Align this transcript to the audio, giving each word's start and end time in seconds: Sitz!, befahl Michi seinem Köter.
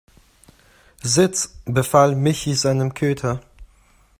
Sitz!, 1.03 1.61
befahl 1.65 2.15
Michi 2.15 2.55
seinem 2.55 2.95
Köter. 2.95 3.39